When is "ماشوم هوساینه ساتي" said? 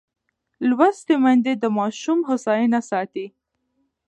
1.77-3.25